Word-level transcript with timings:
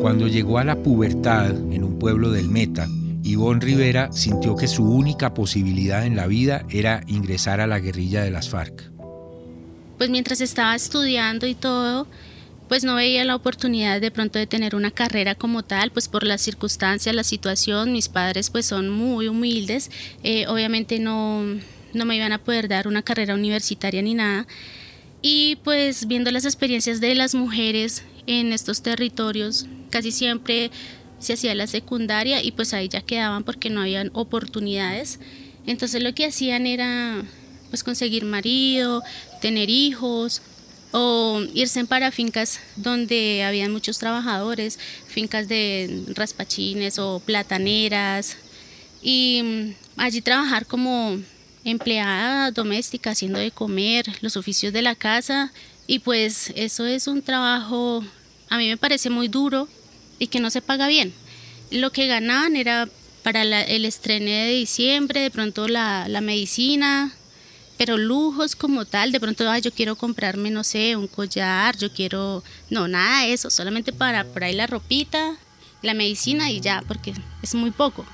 Cuando 0.00 0.28
llegó 0.28 0.58
a 0.58 0.64
la 0.64 0.82
pubertad 0.82 1.50
en 1.50 1.84
un 1.84 1.98
pueblo 1.98 2.30
del 2.30 2.48
Meta, 2.48 2.88
Ivonne 3.22 3.60
Rivera 3.60 4.10
sintió 4.12 4.56
que 4.56 4.66
su 4.66 4.82
única 4.82 5.34
posibilidad 5.34 6.06
en 6.06 6.16
la 6.16 6.26
vida 6.26 6.64
era 6.70 7.02
ingresar 7.06 7.60
a 7.60 7.66
la 7.66 7.80
guerrilla 7.80 8.22
de 8.22 8.30
las 8.30 8.48
FARC. 8.48 8.90
Pues 9.98 10.08
mientras 10.08 10.40
estaba 10.40 10.74
estudiando 10.74 11.46
y 11.46 11.54
todo, 11.54 12.06
pues 12.66 12.82
no 12.82 12.94
veía 12.94 13.26
la 13.26 13.36
oportunidad 13.36 14.00
de 14.00 14.10
pronto 14.10 14.38
de 14.38 14.46
tener 14.46 14.74
una 14.74 14.90
carrera 14.90 15.34
como 15.34 15.62
tal, 15.62 15.90
pues 15.90 16.08
por 16.08 16.24
las 16.24 16.40
circunstancias, 16.40 17.14
la 17.14 17.24
situación, 17.24 17.92
mis 17.92 18.08
padres 18.08 18.48
pues 18.48 18.64
son 18.64 18.88
muy 18.88 19.28
humildes, 19.28 19.90
eh, 20.22 20.46
obviamente 20.48 20.98
no, 20.98 21.44
no 21.92 22.04
me 22.06 22.16
iban 22.16 22.32
a 22.32 22.38
poder 22.38 22.68
dar 22.68 22.88
una 22.88 23.02
carrera 23.02 23.34
universitaria 23.34 24.00
ni 24.00 24.14
nada. 24.14 24.46
Y 25.22 25.56
pues 25.64 26.06
viendo 26.08 26.30
las 26.30 26.44
experiencias 26.44 27.00
de 27.00 27.14
las 27.14 27.34
mujeres 27.34 28.02
en 28.26 28.52
estos 28.52 28.82
territorios, 28.82 29.66
casi 29.90 30.10
siempre 30.10 30.70
se 31.20 31.34
hacía 31.34 31.54
la 31.54 31.68
secundaria 31.68 32.42
y 32.42 32.50
pues 32.50 32.74
ahí 32.74 32.88
ya 32.88 33.00
quedaban 33.00 33.44
porque 33.44 33.70
no 33.70 33.80
habían 33.80 34.10
oportunidades. 34.12 35.20
Entonces 35.66 36.02
lo 36.02 36.12
que 36.12 36.26
hacían 36.26 36.66
era 36.66 37.22
pues 37.70 37.84
conseguir 37.84 38.24
marido, 38.24 39.02
tener 39.40 39.70
hijos, 39.70 40.42
o 40.92 41.40
irse 41.54 41.84
para 41.86 42.10
fincas 42.10 42.60
donde 42.76 43.44
habían 43.44 43.72
muchos 43.72 43.98
trabajadores, 43.98 44.78
fincas 45.06 45.48
de 45.48 46.04
raspachines 46.14 46.98
o 46.98 47.20
plataneras, 47.20 48.36
y 49.02 49.40
mm, 49.42 50.00
allí 50.00 50.20
trabajar 50.20 50.66
como 50.66 51.18
empleada 51.64 52.50
doméstica, 52.50 53.10
haciendo 53.10 53.38
de 53.38 53.50
comer, 53.50 54.06
los 54.20 54.36
oficios 54.36 54.72
de 54.72 54.82
la 54.82 54.94
casa, 54.94 55.52
y 55.86 56.00
pues 56.00 56.52
eso 56.56 56.86
es 56.86 57.06
un 57.06 57.22
trabajo, 57.22 58.04
a 58.48 58.58
mí 58.58 58.68
me 58.68 58.76
parece 58.76 59.10
muy 59.10 59.28
duro 59.28 59.68
y 60.18 60.28
que 60.28 60.40
no 60.40 60.50
se 60.50 60.62
paga 60.62 60.86
bien. 60.86 61.12
Lo 61.70 61.90
que 61.90 62.06
ganaban 62.06 62.56
era 62.56 62.88
para 63.22 63.42
el 63.42 63.84
estreno 63.84 64.26
de 64.26 64.50
diciembre, 64.50 65.20
de 65.20 65.30
pronto 65.30 65.68
la, 65.68 66.08
la 66.08 66.20
medicina, 66.20 67.14
pero 67.78 67.96
lujos 67.96 68.54
como 68.54 68.84
tal, 68.84 69.10
de 69.12 69.20
pronto, 69.20 69.44
yo 69.58 69.72
quiero 69.72 69.96
comprarme, 69.96 70.50
no 70.50 70.64
sé, 70.64 70.96
un 70.96 71.08
collar, 71.08 71.76
yo 71.76 71.92
quiero, 71.92 72.44
no, 72.70 72.88
nada 72.88 73.22
de 73.22 73.32
eso, 73.32 73.50
solamente 73.50 73.92
para 73.92 74.24
por 74.24 74.44
ahí 74.44 74.54
la 74.54 74.66
ropita, 74.66 75.36
la 75.82 75.94
medicina 75.94 76.50
y 76.50 76.60
ya, 76.60 76.84
porque 76.86 77.12
es 77.42 77.54
muy 77.54 77.70
poco. 77.70 78.06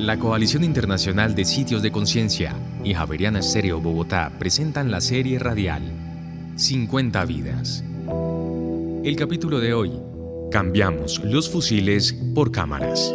La 0.00 0.18
Coalición 0.18 0.64
Internacional 0.64 1.34
de 1.34 1.44
Sitios 1.44 1.82
de 1.82 1.92
Conciencia 1.92 2.56
y 2.82 2.94
Javeriana 2.94 3.40
Estéreo 3.40 3.82
Bogotá 3.82 4.32
presentan 4.38 4.90
la 4.90 5.02
serie 5.02 5.38
radial 5.38 5.82
50 6.56 7.22
vidas. 7.26 7.84
El 9.04 9.14
capítulo 9.16 9.60
de 9.60 9.74
hoy, 9.74 9.92
cambiamos 10.50 11.22
los 11.22 11.50
fusiles 11.50 12.14
por 12.34 12.50
cámaras. 12.50 13.14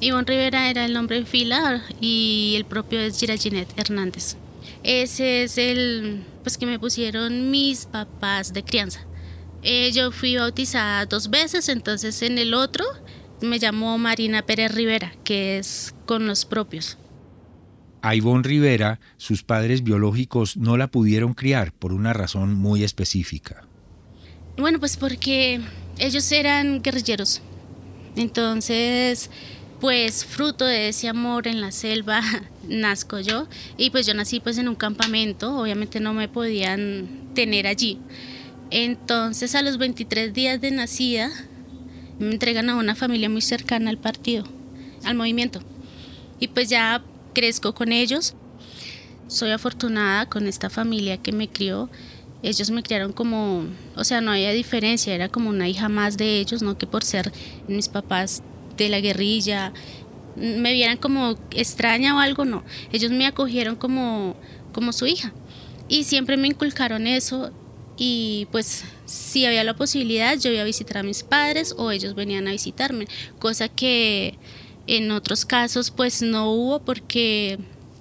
Ivonne 0.00 0.26
Rivera 0.26 0.68
era 0.68 0.84
el 0.84 0.92
nombre 0.92 1.20
de 1.20 1.24
fila 1.24 1.82
y 2.02 2.52
el 2.54 2.66
propio 2.66 3.00
es 3.00 3.18
Giraginet 3.18 3.66
Hernández. 3.78 4.36
Ese 4.82 5.44
es 5.44 5.56
el 5.56 6.22
pues 6.42 6.58
que 6.58 6.66
me 6.66 6.78
pusieron 6.78 7.50
mis 7.50 7.86
papás 7.86 8.52
de 8.52 8.62
crianza. 8.62 9.07
Eh, 9.62 9.90
yo 9.92 10.12
fui 10.12 10.36
bautizada 10.36 11.06
dos 11.06 11.30
veces, 11.30 11.68
entonces 11.68 12.22
en 12.22 12.38
el 12.38 12.54
otro 12.54 12.84
me 13.40 13.58
llamó 13.58 13.98
Marina 13.98 14.42
Pérez 14.42 14.74
Rivera, 14.74 15.12
que 15.24 15.58
es 15.58 15.94
con 16.06 16.26
los 16.26 16.44
propios. 16.44 16.98
A 18.02 18.14
Ivonne 18.14 18.44
Rivera, 18.44 19.00
sus 19.16 19.42
padres 19.42 19.82
biológicos 19.82 20.56
no 20.56 20.76
la 20.76 20.86
pudieron 20.86 21.34
criar 21.34 21.72
por 21.72 21.92
una 21.92 22.12
razón 22.12 22.54
muy 22.54 22.84
específica. 22.84 23.64
Bueno, 24.56 24.78
pues 24.78 24.96
porque 24.96 25.60
ellos 25.98 26.30
eran 26.30 26.80
guerrilleros. 26.80 27.42
Entonces, 28.16 29.30
pues 29.80 30.24
fruto 30.24 30.64
de 30.64 30.88
ese 30.88 31.08
amor 31.08 31.46
en 31.46 31.60
la 31.60 31.72
selva 31.72 32.20
nazco 32.68 33.20
yo 33.20 33.46
y 33.76 33.90
pues 33.90 34.06
yo 34.06 34.14
nací 34.14 34.40
pues 34.40 34.58
en 34.58 34.68
un 34.68 34.74
campamento, 34.74 35.56
obviamente 35.56 36.00
no 36.00 36.14
me 36.14 36.28
podían 36.28 37.08
tener 37.34 37.66
allí. 37.66 37.98
Entonces 38.70 39.54
a 39.54 39.62
los 39.62 39.78
23 39.78 40.34
días 40.34 40.60
de 40.60 40.70
nacida 40.70 41.30
me 42.18 42.32
entregan 42.32 42.68
a 42.68 42.76
una 42.76 42.94
familia 42.94 43.30
muy 43.30 43.40
cercana 43.40 43.90
al 43.90 43.98
partido, 43.98 44.44
al 45.04 45.14
movimiento. 45.14 45.60
Y 46.38 46.48
pues 46.48 46.68
ya 46.68 47.02
crezco 47.34 47.74
con 47.74 47.92
ellos. 47.92 48.34
Soy 49.26 49.50
afortunada 49.50 50.26
con 50.26 50.46
esta 50.46 50.70
familia 50.70 51.16
que 51.16 51.32
me 51.32 51.48
crió. 51.48 51.88
Ellos 52.42 52.70
me 52.70 52.82
criaron 52.82 53.12
como, 53.12 53.64
o 53.96 54.04
sea, 54.04 54.20
no 54.20 54.32
había 54.32 54.52
diferencia, 54.52 55.14
era 55.14 55.28
como 55.28 55.50
una 55.50 55.68
hija 55.68 55.88
más 55.88 56.16
de 56.16 56.38
ellos, 56.38 56.62
no 56.62 56.78
que 56.78 56.86
por 56.86 57.02
ser 57.02 57.32
mis 57.66 57.88
papás 57.88 58.42
de 58.76 58.88
la 58.88 59.00
guerrilla, 59.00 59.72
me 60.36 60.72
vieran 60.72 60.98
como 60.98 61.36
extraña 61.50 62.14
o 62.14 62.20
algo, 62.20 62.44
no. 62.44 62.62
Ellos 62.92 63.10
me 63.10 63.26
acogieron 63.26 63.76
como, 63.76 64.36
como 64.72 64.92
su 64.92 65.06
hija. 65.06 65.32
Y 65.88 66.04
siempre 66.04 66.36
me 66.36 66.48
inculcaron 66.48 67.06
eso 67.06 67.50
y 67.98 68.46
pues 68.52 68.84
si 69.04 69.44
había 69.44 69.64
la 69.64 69.74
posibilidad 69.74 70.38
yo 70.38 70.50
iba 70.50 70.62
a 70.62 70.64
visitar 70.64 70.98
a 70.98 71.02
mis 71.02 71.22
padres 71.22 71.74
o 71.76 71.90
ellos 71.90 72.14
venían 72.14 72.48
a 72.48 72.52
visitarme, 72.52 73.06
cosa 73.38 73.68
que 73.68 74.38
en 74.86 75.10
otros 75.10 75.44
casos 75.44 75.90
pues 75.90 76.22
no 76.22 76.50
hubo 76.50 76.78
porque 76.78 77.58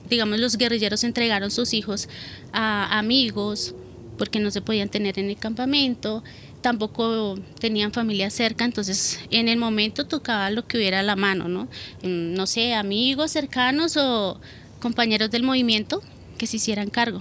digamos 0.09 0.39
los 0.39 0.57
guerrilleros 0.57 1.03
entregaron 1.03 1.51
sus 1.51 1.73
hijos 1.73 2.07
a 2.53 2.97
amigos 2.97 3.75
porque 4.17 4.39
no 4.39 4.51
se 4.51 4.61
podían 4.61 4.89
tener 4.89 5.19
en 5.19 5.29
el 5.29 5.37
campamento 5.37 6.23
tampoco 6.61 7.39
tenían 7.59 7.93
familia 7.93 8.29
cerca, 8.29 8.65
entonces 8.65 9.19
en 9.31 9.47
el 9.47 9.57
momento 9.57 10.05
tocaba 10.05 10.49
lo 10.51 10.67
que 10.67 10.77
hubiera 10.77 10.99
a 10.99 11.03
la 11.03 11.15
mano, 11.15 11.47
¿no? 11.47 11.65
Mm, 12.03 12.33
no 12.33 12.47
sé, 12.47 12.73
amigos 12.73 13.31
cercanos 13.31 13.95
o 13.97 14.39
compañeros 14.81 15.31
del 15.31 15.43
movimiento 15.43 16.01
que 16.37 16.47
se 16.47 16.57
hicieran 16.57 16.89
cargo. 16.89 17.19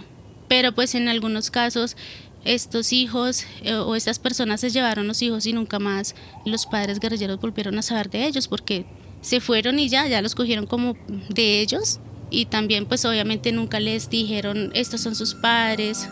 Pero 0.48 0.72
pues 0.74 0.94
en 0.94 1.08
algunos 1.08 1.50
casos 1.50 1.96
estos 2.46 2.92
hijos 2.92 3.44
eh, 3.62 3.74
o 3.74 3.96
estas 3.96 4.18
personas 4.18 4.60
se 4.60 4.70
llevaron 4.70 5.06
los 5.06 5.20
hijos 5.22 5.46
y 5.46 5.52
nunca 5.52 5.78
más 5.78 6.14
los 6.44 6.66
padres 6.66 7.00
guerrilleros 7.00 7.40
volvieron 7.40 7.78
a 7.78 7.82
saber 7.82 8.08
de 8.08 8.26
ellos 8.26 8.48
porque 8.48 8.86
se 9.20 9.40
fueron 9.40 9.78
y 9.78 9.88
ya, 9.88 10.06
ya 10.06 10.22
los 10.22 10.34
cogieron 10.34 10.66
como 10.66 10.96
de 11.28 11.60
ellos 11.60 12.00
y 12.30 12.46
también 12.46 12.86
pues 12.86 13.04
obviamente 13.04 13.52
nunca 13.52 13.80
les 13.80 14.08
dijeron 14.08 14.70
estos 14.74 15.00
son 15.00 15.14
sus 15.14 15.34
padres 15.34 16.08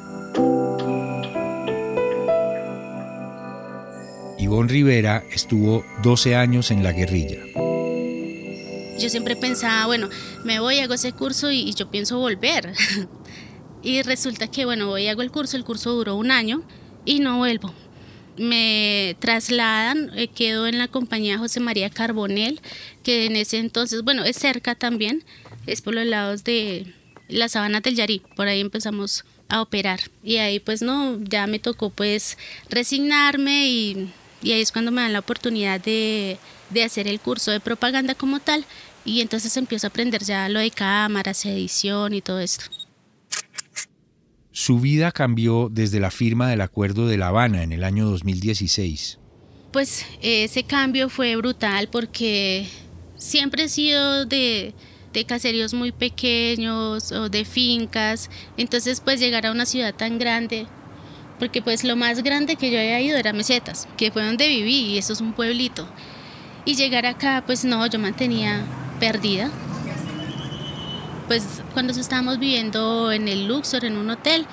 Ivonne 4.44 4.68
Rivera 4.68 5.24
estuvo 5.32 5.84
12 6.02 6.36
años 6.36 6.70
en 6.70 6.82
la 6.82 6.92
guerrilla. 6.92 7.38
Yo 8.98 9.08
siempre 9.08 9.36
pensaba, 9.36 9.86
bueno, 9.86 10.10
me 10.44 10.60
voy, 10.60 10.80
hago 10.80 10.94
ese 10.94 11.12
curso 11.12 11.50
y, 11.50 11.72
yo 11.72 11.90
pienso 11.90 12.18
volver. 12.18 12.72
y 13.84 14.02
resulta 14.02 14.48
que, 14.48 14.64
bueno, 14.64 14.88
voy, 14.88 15.06
hago 15.06 15.22
el 15.22 15.30
curso, 15.30 15.56
el 15.56 15.64
curso 15.64 15.92
duró 15.92 16.16
un 16.16 16.30
año 16.30 16.62
y 17.04 17.20
no 17.20 17.38
vuelvo. 17.38 17.72
Me 18.36 19.16
trasladan, 19.20 20.10
eh, 20.16 20.26
quedo 20.26 20.66
en 20.66 20.78
la 20.78 20.88
compañía 20.88 21.38
José 21.38 21.60
María 21.60 21.90
Carbonel, 21.90 22.60
que 23.04 23.26
en 23.26 23.36
ese 23.36 23.58
entonces, 23.58 24.02
bueno, 24.02 24.24
es 24.24 24.36
cerca 24.36 24.74
también, 24.74 25.22
es 25.66 25.82
por 25.82 25.94
los 25.94 26.06
lados 26.06 26.42
de 26.42 26.92
la 27.28 27.48
sabana 27.48 27.80
del 27.80 27.94
Yarí, 27.94 28.22
por 28.34 28.48
ahí 28.48 28.60
empezamos 28.60 29.24
a 29.48 29.62
operar. 29.62 30.00
Y 30.24 30.38
ahí 30.38 30.58
pues 30.58 30.82
no, 30.82 31.22
ya 31.22 31.46
me 31.46 31.60
tocó 31.60 31.90
pues 31.90 32.38
resignarme 32.70 33.68
y 33.68 34.08
y 34.44 34.52
ahí 34.52 34.60
es 34.60 34.72
cuando 34.72 34.92
me 34.92 35.00
dan 35.00 35.14
la 35.14 35.20
oportunidad 35.20 35.80
de, 35.80 36.38
hacer 36.84 37.08
el 37.08 37.18
curso 37.18 37.50
de 37.50 37.60
propaganda 37.60 38.14
como 38.14 38.40
tal 38.40 38.66
y 39.04 39.22
entonces 39.22 39.56
empiezo 39.56 39.86
a 39.86 39.88
aprender 39.88 40.22
ya 40.22 40.48
lo 40.50 40.58
de 40.58 40.70
cámaras, 40.70 41.46
edición 41.46 42.12
y 42.12 42.20
todo 42.20 42.40
esto. 42.40 42.66
Su 44.56 44.78
vida 44.78 45.10
cambió 45.10 45.68
desde 45.68 45.98
la 45.98 46.12
firma 46.12 46.48
del 46.48 46.60
Acuerdo 46.60 47.08
de 47.08 47.18
La 47.18 47.26
Habana 47.26 47.64
en 47.64 47.72
el 47.72 47.82
año 47.82 48.06
2016. 48.08 49.18
Pues 49.72 50.06
ese 50.22 50.62
cambio 50.62 51.08
fue 51.08 51.34
brutal 51.34 51.88
porque 51.90 52.68
siempre 53.16 53.64
he 53.64 53.68
sido 53.68 54.26
de, 54.26 54.72
de 55.12 55.24
caseríos 55.24 55.74
muy 55.74 55.90
pequeños 55.90 57.10
o 57.10 57.28
de 57.28 57.44
fincas, 57.44 58.30
entonces 58.56 59.00
pues 59.00 59.18
llegar 59.18 59.44
a 59.44 59.50
una 59.50 59.66
ciudad 59.66 59.92
tan 59.92 60.18
grande 60.18 60.68
porque 61.40 61.60
pues 61.60 61.82
lo 61.82 61.96
más 61.96 62.22
grande 62.22 62.54
que 62.54 62.70
yo 62.70 62.78
había 62.78 63.00
ido 63.00 63.18
era 63.18 63.32
Mesetas, 63.32 63.88
que 63.96 64.12
fue 64.12 64.24
donde 64.24 64.46
viví 64.46 64.92
y 64.92 64.98
eso 64.98 65.14
es 65.14 65.20
un 65.20 65.32
pueblito. 65.32 65.88
Y 66.64 66.76
llegar 66.76 67.06
acá, 67.06 67.42
pues 67.44 67.64
no, 67.64 67.84
yo 67.88 67.98
mantenía 67.98 68.64
perdida. 69.00 69.50
Pues 71.26 71.62
cuando 71.72 71.92
estábamos 71.92 72.38
viviendo 72.38 73.12
en 73.12 73.28
el 73.28 73.46
Luxor, 73.46 73.84
en 73.84 73.96
un 73.96 74.10
hotel, 74.10 74.46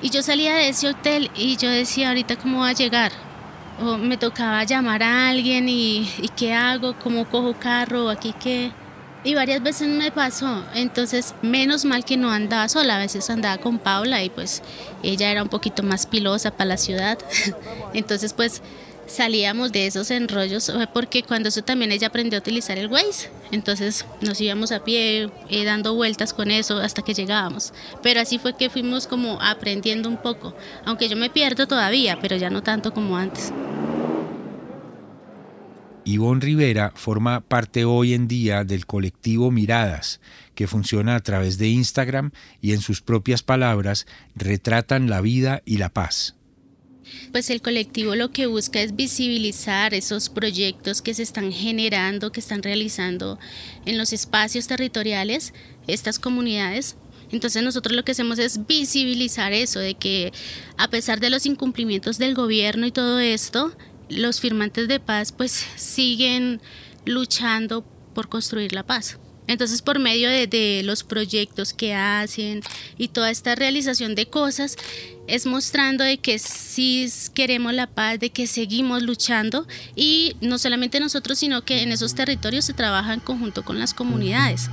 y 0.00 0.10
yo 0.10 0.22
salía 0.22 0.54
de 0.54 0.68
ese 0.68 0.88
hotel 0.88 1.30
y 1.36 1.56
yo 1.56 1.68
decía, 1.68 2.08
ahorita 2.08 2.36
cómo 2.36 2.60
va 2.60 2.68
a 2.68 2.72
llegar. 2.72 3.12
O 3.80 3.96
me 3.96 4.16
tocaba 4.16 4.64
llamar 4.64 5.02
a 5.02 5.28
alguien 5.28 5.68
y, 5.68 6.10
y 6.18 6.28
qué 6.28 6.52
hago, 6.54 6.94
cómo 6.98 7.28
cojo 7.28 7.54
carro, 7.58 8.08
aquí 8.08 8.34
qué. 8.40 8.72
Y 9.24 9.34
varias 9.34 9.62
veces 9.62 9.88
me 9.88 10.12
pasó, 10.12 10.64
entonces 10.74 11.34
menos 11.42 11.84
mal 11.84 12.04
que 12.04 12.16
no 12.16 12.30
andaba 12.30 12.68
sola, 12.68 12.96
a 12.96 12.98
veces 13.00 13.28
andaba 13.30 13.58
con 13.58 13.78
Paula 13.78 14.22
y 14.22 14.30
pues 14.30 14.62
ella 15.02 15.30
era 15.30 15.42
un 15.42 15.48
poquito 15.48 15.82
más 15.82 16.06
pilosa 16.06 16.52
para 16.52 16.66
la 16.68 16.76
ciudad, 16.76 17.18
entonces 17.94 18.32
pues 18.32 18.62
salíamos 19.08 19.72
de 19.72 19.86
esos 19.86 20.10
enrollos 20.10 20.72
porque 20.92 21.22
cuando 21.22 21.48
eso 21.48 21.62
también 21.62 21.92
ella 21.92 22.08
aprendió 22.08 22.38
a 22.38 22.40
utilizar 22.40 22.78
el 22.78 22.88
Waze, 22.88 23.30
entonces 23.50 24.06
nos 24.20 24.40
íbamos 24.40 24.70
a 24.70 24.84
pie 24.84 25.30
eh, 25.48 25.64
dando 25.64 25.94
vueltas 25.94 26.32
con 26.32 26.50
eso 26.50 26.78
hasta 26.78 27.02
que 27.02 27.14
llegábamos, 27.14 27.72
pero 28.02 28.20
así 28.20 28.38
fue 28.38 28.56
que 28.56 28.70
fuimos 28.70 29.06
como 29.06 29.40
aprendiendo 29.42 30.08
un 30.08 30.18
poco, 30.18 30.54
aunque 30.84 31.08
yo 31.08 31.16
me 31.16 31.30
pierdo 31.30 31.66
todavía, 31.66 32.18
pero 32.20 32.36
ya 32.36 32.50
no 32.50 32.62
tanto 32.62 32.92
como 32.92 33.16
antes. 33.16 33.52
Ivonne 36.08 36.40
Rivera 36.40 36.90
forma 36.94 37.42
parte 37.42 37.84
hoy 37.84 38.14
en 38.14 38.28
día 38.28 38.64
del 38.64 38.86
colectivo 38.86 39.50
Miradas, 39.50 40.22
que 40.54 40.66
funciona 40.66 41.14
a 41.14 41.20
través 41.20 41.58
de 41.58 41.68
Instagram 41.68 42.30
y 42.62 42.72
en 42.72 42.80
sus 42.80 43.02
propias 43.02 43.42
palabras 43.42 44.06
retratan 44.34 45.10
la 45.10 45.20
vida 45.20 45.60
y 45.66 45.76
la 45.76 45.90
paz. 45.90 46.37
Pues 47.32 47.50
el 47.50 47.62
colectivo 47.62 48.14
lo 48.14 48.30
que 48.30 48.46
busca 48.46 48.80
es 48.80 48.96
visibilizar 48.96 49.94
esos 49.94 50.28
proyectos 50.28 51.02
que 51.02 51.14
se 51.14 51.22
están 51.22 51.52
generando, 51.52 52.32
que 52.32 52.40
están 52.40 52.62
realizando 52.62 53.38
en 53.84 53.98
los 53.98 54.12
espacios 54.12 54.66
territoriales, 54.66 55.52
estas 55.86 56.18
comunidades, 56.18 56.96
entonces 57.30 57.62
nosotros 57.62 57.94
lo 57.94 58.04
que 58.04 58.12
hacemos 58.12 58.38
es 58.38 58.66
visibilizar 58.66 59.52
eso, 59.52 59.80
de 59.80 59.94
que 59.94 60.32
a 60.76 60.88
pesar 60.88 61.20
de 61.20 61.30
los 61.30 61.46
incumplimientos 61.46 62.18
del 62.18 62.34
gobierno 62.34 62.86
y 62.86 62.92
todo 62.92 63.18
esto, 63.20 63.76
los 64.08 64.40
firmantes 64.40 64.88
de 64.88 65.00
paz 65.00 65.32
pues 65.32 65.66
siguen 65.76 66.60
luchando 67.04 67.84
por 68.14 68.28
construir 68.28 68.72
la 68.72 68.84
paz. 68.84 69.18
Entonces, 69.46 69.80
por 69.80 69.98
medio 69.98 70.28
de, 70.28 70.82
los 70.84 71.04
proyectos 71.04 71.72
que 71.72 71.94
hacen 71.94 72.60
y 72.98 73.08
toda 73.08 73.30
esta 73.30 73.54
realización 73.54 74.14
de 74.14 74.26
cosas, 74.26 74.76
es 75.28 75.46
mostrando 75.46 76.02
de 76.02 76.18
que 76.18 76.38
sí 76.38 77.08
queremos 77.34 77.72
la 77.72 77.86
paz, 77.86 78.18
de 78.18 78.30
que 78.30 78.46
seguimos 78.46 79.02
luchando 79.02 79.66
y 79.94 80.34
no 80.40 80.58
solamente 80.58 81.00
nosotros, 81.00 81.38
sino 81.38 81.64
que 81.64 81.82
en 81.82 81.92
esos 81.92 82.14
territorios 82.14 82.64
se 82.64 82.72
trabaja 82.72 83.14
en 83.14 83.20
conjunto 83.20 83.64
con 83.64 83.78
las 83.78 83.94
comunidades. 83.94 84.68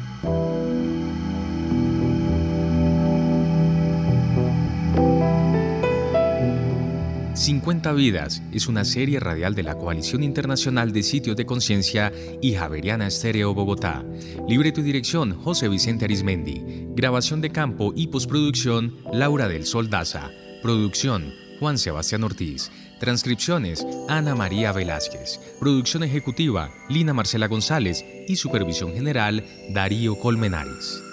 50 7.36 7.92
Vidas 7.92 8.42
es 8.54 8.68
una 8.68 8.86
serie 8.86 9.20
radial 9.20 9.56
de 9.56 9.64
la 9.64 9.76
Coalición 9.76 10.24
Internacional 10.24 10.94
de 10.94 11.04
Sitios 11.04 11.36
de 11.36 11.46
Conciencia 11.46 12.14
y 12.42 12.54
Javeriana 12.54 13.08
Estéreo 13.08 13.54
Bogotá. 13.54 14.06
Libreto 14.48 14.80
y 14.80 14.84
dirección 14.84 15.36
José 15.44 15.68
Vicente 15.68 16.06
Arismendi. 16.06 16.64
Grabación 16.96 17.42
de 17.42 17.50
campo 17.50 17.92
y 17.94 18.08
postproducción 18.08 18.96
Laura 19.12 19.50
del 19.50 19.66
Sol 19.66 19.90
Daza. 19.90 20.32
Producción 20.62 21.34
Juan 21.60 21.78
Sebastián 21.78 22.24
Ortiz. 22.24 22.72
Transcripciones 23.02 23.86
Ana 24.08 24.34
María 24.34 24.72
Velázquez. 24.72 25.42
Producción 25.60 26.04
ejecutiva 26.04 26.72
Lina 26.88 27.14
Marcela 27.14 27.48
González 27.48 28.06
y 28.30 28.38
supervisión 28.38 28.94
general 28.94 29.46
Darío 29.74 30.18
Colmenares. 30.18 31.05